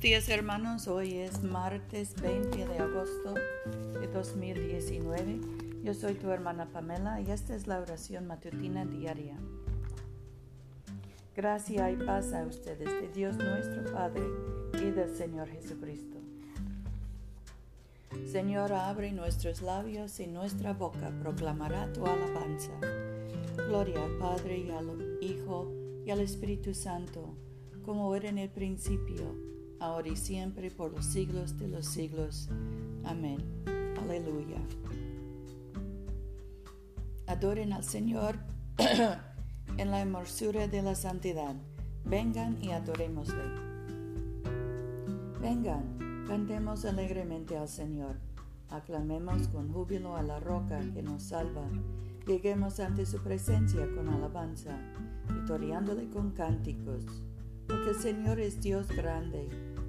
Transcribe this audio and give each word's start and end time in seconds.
días 0.00 0.28
hermanos, 0.28 0.88
hoy 0.88 1.14
es 1.14 1.42
martes 1.42 2.20
20 2.20 2.66
de 2.66 2.78
agosto 2.78 3.34
de 3.98 4.06
2019. 4.08 5.40
Yo 5.82 5.94
soy 5.94 6.14
tu 6.14 6.30
hermana 6.30 6.66
Pamela 6.66 7.20
y 7.20 7.30
esta 7.30 7.54
es 7.54 7.66
la 7.66 7.80
oración 7.80 8.26
matutina 8.26 8.84
diaria. 8.84 9.36
Gracia 11.34 11.90
y 11.90 11.96
paz 11.96 12.32
a 12.34 12.44
ustedes 12.44 12.92
de 13.00 13.08
Dios 13.08 13.36
nuestro 13.36 13.90
Padre 13.90 14.22
y 14.74 14.90
del 14.90 15.16
Señor 15.16 15.48
Jesucristo. 15.48 16.18
Señor, 18.30 18.72
abre 18.74 19.12
nuestros 19.12 19.62
labios 19.62 20.20
y 20.20 20.26
nuestra 20.26 20.74
boca 20.74 21.10
proclamará 21.22 21.90
tu 21.92 22.04
alabanza. 22.04 22.72
Gloria 23.68 24.04
al 24.04 24.18
Padre 24.18 24.58
y 24.58 24.70
al 24.70 25.18
Hijo 25.22 25.72
y 26.04 26.10
al 26.10 26.20
Espíritu 26.20 26.74
Santo, 26.74 27.34
como 27.84 28.14
era 28.14 28.28
en 28.28 28.38
el 28.38 28.50
principio 28.50 29.45
ahora 29.80 30.08
y 30.08 30.16
siempre, 30.16 30.70
por 30.70 30.92
los 30.92 31.04
siglos 31.04 31.58
de 31.58 31.68
los 31.68 31.86
siglos. 31.86 32.48
Amén. 33.04 33.38
Aleluya. 34.00 34.58
Adoren 37.26 37.72
al 37.72 37.84
Señor 37.84 38.38
en 39.76 39.90
la 39.90 40.00
hermosura 40.00 40.68
de 40.68 40.82
la 40.82 40.94
santidad. 40.94 41.54
Vengan 42.04 42.62
y 42.62 42.70
adorémosle. 42.70 43.42
Vengan, 45.40 46.24
cantemos 46.26 46.84
alegremente 46.84 47.56
al 47.56 47.68
Señor. 47.68 48.16
Aclamemos 48.70 49.48
con 49.48 49.72
júbilo 49.72 50.16
a 50.16 50.22
la 50.22 50.40
roca 50.40 50.80
que 50.92 51.02
nos 51.02 51.22
salva. 51.24 51.68
Lleguemos 52.26 52.80
ante 52.80 53.06
su 53.06 53.22
presencia 53.22 53.88
con 53.94 54.08
alabanza, 54.08 54.76
victoriándole 55.32 56.08
con 56.10 56.32
cánticos. 56.32 57.04
Porque 57.68 57.90
el 57.90 57.96
Señor 57.96 58.40
es 58.40 58.60
Dios 58.60 58.88
grande 58.88 59.48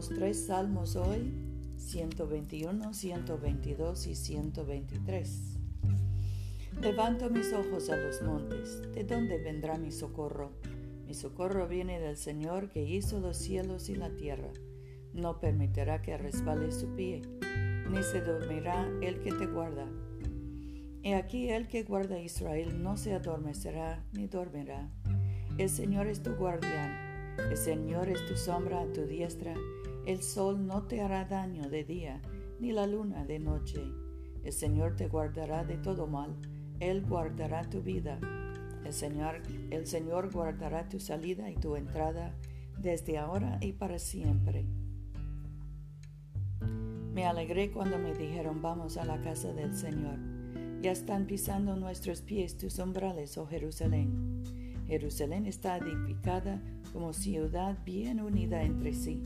tres 0.00 0.46
salmos 0.46 0.96
hoy, 0.96 1.32
121, 1.76 2.94
122 2.94 4.06
y 4.06 4.14
123. 4.14 5.58
Levanto 6.80 7.28
mis 7.30 7.52
ojos 7.52 7.90
a 7.90 7.96
los 7.96 8.22
montes. 8.22 8.82
¿De 8.94 9.04
dónde 9.04 9.38
vendrá 9.38 9.76
mi 9.78 9.92
socorro? 9.92 10.50
Mi 11.06 11.14
socorro 11.14 11.68
viene 11.68 12.00
del 12.00 12.16
Señor 12.16 12.70
que 12.70 12.82
hizo 12.84 13.20
los 13.20 13.36
cielos 13.36 13.88
y 13.90 13.94
la 13.94 14.10
tierra. 14.16 14.50
No 15.12 15.38
permitirá 15.38 16.00
que 16.00 16.16
resbale 16.16 16.72
su 16.72 16.94
pie, 16.94 17.22
ni 17.90 18.02
se 18.02 18.22
dormirá 18.22 18.88
el 19.02 19.20
que 19.20 19.32
te 19.32 19.46
guarda. 19.46 19.86
He 21.02 21.14
aquí 21.14 21.50
el 21.50 21.68
que 21.68 21.82
guarda 21.82 22.16
a 22.16 22.20
Israel 22.20 22.82
no 22.82 22.96
se 22.96 23.12
adormecerá 23.12 24.04
ni 24.12 24.26
dormirá. 24.26 24.90
El 25.58 25.68
Señor 25.68 26.06
es 26.06 26.22
tu 26.22 26.32
guardián 26.32 27.12
el 27.38 27.56
Señor 27.56 28.08
es 28.08 28.24
tu 28.26 28.36
sombra 28.36 28.82
a 28.82 28.92
tu 28.92 29.06
diestra, 29.06 29.54
el 30.06 30.22
sol 30.22 30.66
no 30.66 30.82
te 30.82 31.00
hará 31.00 31.24
daño 31.24 31.68
de 31.68 31.84
día, 31.84 32.20
ni 32.58 32.72
la 32.72 32.86
luna 32.86 33.24
de 33.24 33.38
noche. 33.38 33.80
El 34.44 34.52
Señor 34.52 34.96
te 34.96 35.06
guardará 35.06 35.64
de 35.64 35.76
todo 35.76 36.08
mal, 36.08 36.34
Él 36.80 37.04
guardará 37.06 37.62
tu 37.70 37.82
vida. 37.82 38.18
El 38.84 38.92
Señor, 38.92 39.42
el 39.70 39.86
Señor 39.86 40.32
guardará 40.32 40.88
tu 40.88 40.98
salida 40.98 41.50
y 41.50 41.54
tu 41.54 41.76
entrada 41.76 42.34
desde 42.78 43.18
ahora 43.18 43.58
y 43.60 43.72
para 43.72 44.00
siempre. 44.00 44.66
Me 47.14 47.26
alegré 47.26 47.70
cuando 47.70 47.98
me 47.98 48.14
dijeron 48.14 48.60
vamos 48.60 48.96
a 48.96 49.04
la 49.04 49.20
casa 49.20 49.52
del 49.52 49.76
Señor. 49.76 50.18
Ya 50.80 50.90
están 50.90 51.26
pisando 51.26 51.76
nuestros 51.76 52.22
pies 52.22 52.58
tus 52.58 52.80
umbrales, 52.80 53.38
oh 53.38 53.46
Jerusalén. 53.46 54.42
Jerusalén 54.88 55.46
está 55.46 55.76
edificada 55.76 56.60
como 56.92 57.12
ciudad 57.12 57.78
bien 57.84 58.20
unida 58.20 58.64
entre 58.64 58.92
sí. 58.92 59.22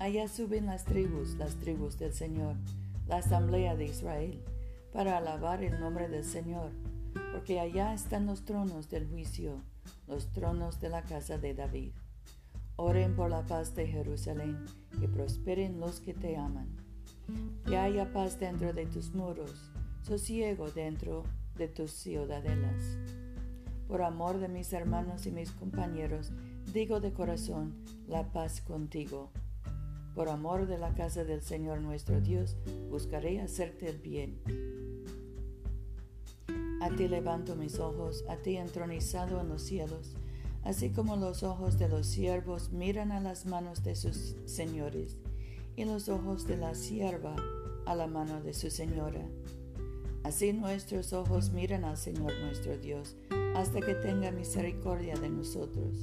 Allá 0.00 0.28
suben 0.28 0.66
las 0.66 0.84
tribus, 0.84 1.36
las 1.36 1.54
tribus 1.56 1.98
del 1.98 2.12
Señor, 2.12 2.56
la 3.06 3.18
asamblea 3.18 3.76
de 3.76 3.86
Israel, 3.86 4.42
para 4.92 5.18
alabar 5.18 5.62
el 5.62 5.78
nombre 5.78 6.08
del 6.08 6.24
Señor, 6.24 6.72
porque 7.32 7.60
allá 7.60 7.94
están 7.94 8.26
los 8.26 8.44
tronos 8.44 8.90
del 8.90 9.08
juicio, 9.08 9.62
los 10.08 10.32
tronos 10.32 10.80
de 10.80 10.88
la 10.88 11.02
casa 11.02 11.38
de 11.38 11.54
David. 11.54 11.92
Oren 12.76 13.14
por 13.14 13.30
la 13.30 13.46
paz 13.46 13.76
de 13.76 13.86
Jerusalén, 13.86 14.64
que 14.98 15.08
prosperen 15.08 15.78
los 15.78 16.00
que 16.00 16.12
te 16.12 16.36
aman. 16.36 16.68
Que 17.64 17.76
haya 17.76 18.12
paz 18.12 18.38
dentro 18.40 18.72
de 18.72 18.86
tus 18.86 19.14
muros, 19.14 19.70
sosiego 20.02 20.70
dentro 20.70 21.22
de 21.56 21.68
tus 21.68 21.92
ciudadelas. 21.92 22.98
Por 23.86 24.02
amor 24.02 24.38
de 24.38 24.48
mis 24.48 24.72
hermanos 24.72 25.24
y 25.26 25.30
mis 25.30 25.52
compañeros, 25.52 26.32
digo 26.72 26.98
de 26.98 27.12
corazón, 27.12 27.74
la 28.08 28.32
paz 28.32 28.60
contigo. 28.60 29.30
Por 30.14 30.28
amor 30.28 30.66
de 30.68 30.78
la 30.78 30.94
casa 30.94 31.24
del 31.24 31.42
Señor 31.42 31.80
nuestro 31.80 32.20
Dios, 32.20 32.56
buscaré 32.88 33.40
hacerte 33.40 33.88
el 33.88 33.98
bien. 33.98 34.38
A 36.80 36.90
ti 36.90 37.08
levanto 37.08 37.56
mis 37.56 37.80
ojos, 37.80 38.24
a 38.28 38.36
ti 38.36 38.56
entronizado 38.56 39.40
en 39.40 39.48
los 39.48 39.62
cielos, 39.62 40.14
así 40.62 40.90
como 40.90 41.16
los 41.16 41.42
ojos 41.42 41.78
de 41.78 41.88
los 41.88 42.06
siervos 42.06 42.70
miran 42.70 43.10
a 43.10 43.20
las 43.20 43.44
manos 43.44 43.82
de 43.82 43.96
sus 43.96 44.36
señores, 44.44 45.16
y 45.74 45.84
los 45.84 46.08
ojos 46.08 46.46
de 46.46 46.58
la 46.58 46.76
sierva 46.76 47.34
a 47.84 47.96
la 47.96 48.06
mano 48.06 48.40
de 48.40 48.54
su 48.54 48.70
señora. 48.70 49.26
Así 50.22 50.52
nuestros 50.52 51.12
ojos 51.12 51.50
miran 51.50 51.84
al 51.84 51.96
Señor 51.96 52.32
nuestro 52.40 52.78
Dios, 52.78 53.16
hasta 53.56 53.80
que 53.80 53.94
tenga 53.94 54.30
misericordia 54.30 55.16
de 55.16 55.28
nosotros. 55.28 56.02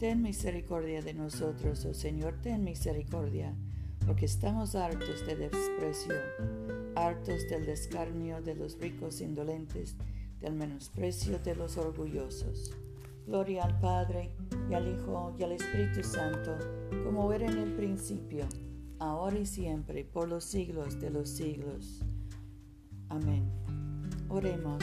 Ten 0.00 0.22
misericordia 0.22 1.02
de 1.02 1.12
nosotros, 1.12 1.84
oh 1.84 1.92
Señor, 1.92 2.32
ten 2.40 2.64
misericordia, 2.64 3.54
porque 4.06 4.24
estamos 4.24 4.74
hartos 4.74 5.26
de 5.26 5.36
desprecio, 5.36 6.14
hartos 6.96 7.46
del 7.50 7.66
descarnio 7.66 8.40
de 8.40 8.54
los 8.54 8.80
ricos 8.80 9.20
indolentes, 9.20 9.96
del 10.40 10.54
menosprecio 10.54 11.38
de 11.40 11.54
los 11.54 11.76
orgullosos. 11.76 12.74
Gloria 13.26 13.64
al 13.64 13.78
Padre, 13.78 14.30
y 14.70 14.72
al 14.72 14.88
Hijo, 14.88 15.36
y 15.38 15.42
al 15.42 15.52
Espíritu 15.52 16.02
Santo, 16.02 16.56
como 17.04 17.30
era 17.34 17.44
en 17.44 17.58
el 17.58 17.74
principio, 17.74 18.46
ahora 19.00 19.38
y 19.38 19.44
siempre, 19.44 20.06
por 20.06 20.30
los 20.30 20.44
siglos 20.44 20.98
de 20.98 21.10
los 21.10 21.28
siglos. 21.28 22.00
Amén. 23.10 23.44
Oremos. 24.30 24.82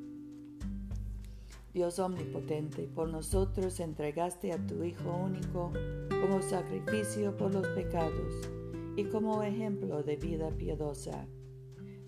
Dios 1.73 1.99
omnipotente, 1.99 2.89
por 2.93 3.07
nosotros 3.09 3.79
entregaste 3.79 4.51
a 4.51 4.57
tu 4.67 4.83
Hijo 4.83 5.09
único 5.09 5.71
como 6.09 6.41
sacrificio 6.41 7.35
por 7.37 7.53
los 7.53 7.65
pecados 7.69 8.49
y 8.97 9.05
como 9.05 9.41
ejemplo 9.41 10.03
de 10.03 10.17
vida 10.17 10.49
piadosa. 10.51 11.27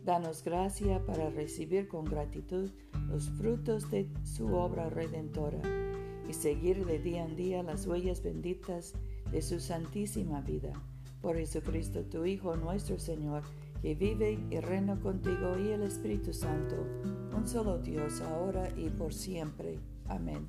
Danos 0.03 0.43
gracia 0.43 1.05
para 1.05 1.29
recibir 1.29 1.87
con 1.87 2.03
gratitud 2.03 2.71
los 3.07 3.29
frutos 3.29 3.89
de 3.89 4.09
su 4.23 4.53
obra 4.53 4.89
redentora 4.89 5.61
y 6.27 6.33
seguir 6.33 6.85
de 6.85 6.99
día 6.99 7.23
en 7.23 7.37
día 7.37 7.63
las 7.63 7.87
huellas 7.87 8.21
benditas 8.21 8.93
de 9.31 9.41
su 9.41 9.61
santísima 9.61 10.41
vida. 10.41 10.73
Por 11.21 11.37
Jesucristo 11.37 12.03
tu 12.03 12.25
Hijo 12.25 12.57
nuestro 12.57 12.99
Señor, 12.99 13.43
que 13.83 13.95
vive 13.95 14.39
y 14.49 14.61
reina 14.61 14.97
contigo 14.97 15.57
y 15.59 15.71
el 15.71 15.83
Espíritu 15.83 16.33
Santo, 16.33 16.87
un 17.35 17.45
solo 17.45 17.79
Dios, 17.79 18.21
ahora 18.21 18.69
y 18.77 18.89
por 18.89 19.13
siempre. 19.13 19.77
Amén. 20.07 20.47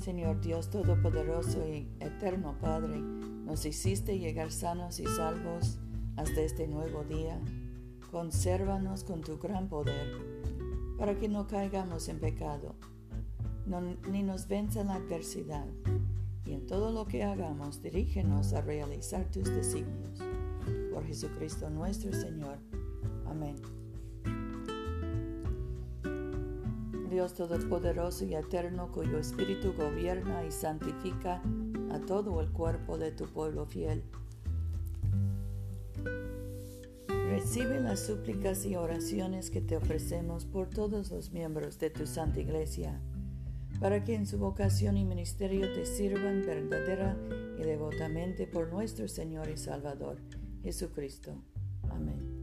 Señor 0.00 0.40
Dios 0.40 0.70
Todopoderoso 0.70 1.64
y 1.68 1.86
Eterno 2.00 2.56
Padre, 2.60 2.98
nos 2.98 3.64
hiciste 3.64 4.18
llegar 4.18 4.50
sanos 4.50 4.98
y 4.98 5.06
salvos 5.06 5.78
hasta 6.16 6.40
este 6.40 6.66
nuevo 6.66 7.04
día. 7.04 7.40
Consérvanos 8.10 9.04
con 9.04 9.20
tu 9.20 9.38
gran 9.38 9.68
poder, 9.68 10.18
para 10.98 11.16
que 11.16 11.28
no 11.28 11.46
caigamos 11.46 12.08
en 12.08 12.18
pecado, 12.18 12.74
ni 14.10 14.24
nos 14.24 14.48
venza 14.48 14.82
la 14.82 14.94
adversidad. 14.94 15.66
En 16.52 16.66
todo 16.66 16.92
lo 16.92 17.06
que 17.06 17.24
hagamos, 17.24 17.80
dirígenos 17.80 18.52
a 18.52 18.60
realizar 18.60 19.24
tus 19.30 19.44
designios. 19.44 20.18
Por 20.92 21.02
Jesucristo 21.06 21.70
nuestro 21.70 22.12
Señor. 22.12 22.58
Amén. 23.26 23.56
Dios 27.08 27.32
Todopoderoso 27.32 28.26
y 28.26 28.34
Eterno, 28.34 28.92
cuyo 28.92 29.18
Espíritu 29.18 29.72
gobierna 29.72 30.44
y 30.44 30.52
santifica 30.52 31.42
a 31.90 31.98
todo 32.00 32.38
el 32.42 32.50
cuerpo 32.50 32.98
de 32.98 33.12
tu 33.12 33.24
pueblo 33.24 33.64
fiel. 33.64 34.02
Recibe 37.30 37.80
las 37.80 38.00
súplicas 38.00 38.66
y 38.66 38.76
oraciones 38.76 39.50
que 39.50 39.62
te 39.62 39.78
ofrecemos 39.78 40.44
por 40.44 40.68
todos 40.68 41.10
los 41.10 41.32
miembros 41.32 41.78
de 41.78 41.88
tu 41.88 42.06
Santa 42.06 42.40
Iglesia, 42.40 43.00
para 43.82 44.04
que 44.04 44.14
en 44.14 44.26
su 44.26 44.38
vocación 44.38 44.96
y 44.96 45.04
ministerio 45.04 45.72
te 45.72 45.84
sirvan 45.84 46.46
verdadera 46.46 47.16
y 47.58 47.64
devotamente 47.64 48.46
por 48.46 48.72
nuestro 48.72 49.08
Señor 49.08 49.48
y 49.48 49.56
Salvador, 49.56 50.20
Jesucristo. 50.62 51.34
Amén. 51.90 52.40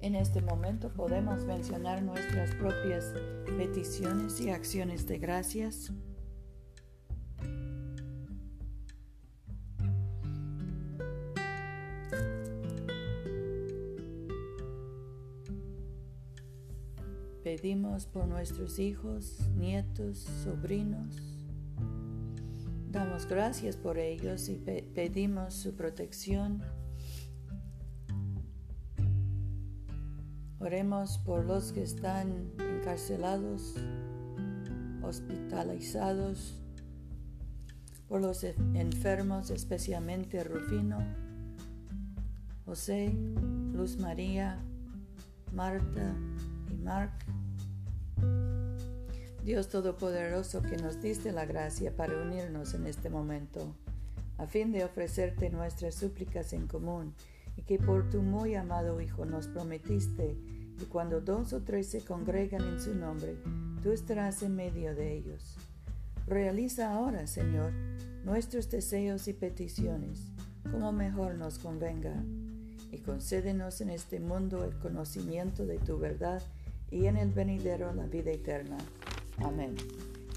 En 0.00 0.14
este 0.14 0.40
momento 0.40 0.94
podemos 0.94 1.44
mencionar 1.44 2.02
nuestras 2.02 2.54
propias 2.54 3.12
peticiones 3.58 4.40
y 4.40 4.48
acciones 4.48 5.06
de 5.06 5.18
gracias. 5.18 5.92
Pedimos 17.46 18.06
por 18.06 18.26
nuestros 18.26 18.80
hijos, 18.80 19.38
nietos, 19.54 20.26
sobrinos. 20.42 21.22
Damos 22.90 23.26
gracias 23.26 23.76
por 23.76 23.98
ellos 23.98 24.48
y 24.48 24.56
pedimos 24.56 25.54
su 25.54 25.76
protección 25.76 26.60
Oremos 30.58 31.18
por 31.18 31.44
los 31.44 31.70
que 31.70 31.84
están 31.84 32.50
encarcelados, 32.58 33.76
hospitalizados, 35.04 36.60
por 38.08 38.22
los 38.22 38.42
enfermos, 38.42 39.50
especialmente 39.50 40.42
Rufino, 40.42 40.98
José, 42.64 43.16
Luz 43.72 43.98
María, 43.98 44.58
Marta 45.52 46.12
Mark. 46.86 47.10
Dios 49.44 49.68
Todopoderoso 49.68 50.62
que 50.62 50.76
nos 50.76 51.02
diste 51.02 51.32
la 51.32 51.44
gracia 51.44 51.90
para 51.96 52.16
unirnos 52.22 52.74
en 52.74 52.86
este 52.86 53.10
momento, 53.10 53.74
a 54.38 54.46
fin 54.46 54.70
de 54.70 54.84
ofrecerte 54.84 55.50
nuestras 55.50 55.96
súplicas 55.96 56.52
en 56.52 56.68
común 56.68 57.12
y 57.56 57.62
que 57.62 57.80
por 57.80 58.08
tu 58.08 58.22
muy 58.22 58.54
amado 58.54 59.00
Hijo 59.00 59.24
nos 59.24 59.48
prometiste 59.48 60.36
y 60.80 60.84
cuando 60.84 61.20
dos 61.20 61.52
o 61.52 61.62
tres 61.62 61.88
se 61.88 62.04
congregan 62.04 62.62
en 62.62 62.80
su 62.80 62.94
nombre, 62.94 63.36
tú 63.82 63.90
estarás 63.90 64.44
en 64.44 64.54
medio 64.54 64.94
de 64.94 65.12
ellos. 65.16 65.56
Realiza 66.28 66.92
ahora, 66.92 67.26
Señor, 67.26 67.72
nuestros 68.24 68.70
deseos 68.70 69.26
y 69.26 69.32
peticiones, 69.32 70.20
como 70.70 70.92
mejor 70.92 71.34
nos 71.34 71.58
convenga, 71.58 72.14
y 72.92 72.98
concédenos 72.98 73.80
en 73.80 73.90
este 73.90 74.20
mundo 74.20 74.64
el 74.64 74.78
conocimiento 74.78 75.66
de 75.66 75.78
tu 75.78 75.98
verdad 75.98 76.40
y 76.90 77.06
en 77.06 77.16
el 77.16 77.30
venidero 77.32 77.92
la 77.92 78.06
vida 78.06 78.30
eterna. 78.30 78.78
Amén. 79.38 79.74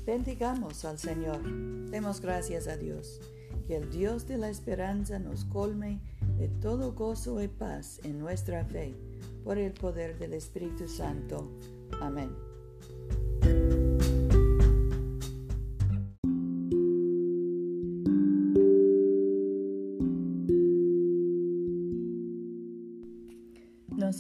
Bendigamos 0.06 0.86
al 0.86 0.98
Señor. 0.98 1.42
Demos 1.90 2.22
gracias 2.22 2.68
a 2.68 2.78
Dios. 2.78 3.22
Que 3.68 3.78
el 3.78 3.90
Dios 3.92 4.28
de 4.28 4.38
la 4.38 4.50
esperanza 4.50 5.20
nos 5.20 5.46
colme 5.46 6.00
de 6.38 6.48
todo 6.48 6.94
gozo 6.94 7.42
y 7.44 7.48
paz 7.48 8.00
en 8.04 8.18
nuestra 8.20 8.66
fe, 8.66 8.96
por 9.44 9.58
el 9.58 9.74
poder 9.74 10.18
del 10.18 10.34
Espíritu 10.34 10.88
Santo. 10.88 11.52
Amén. 12.02 12.30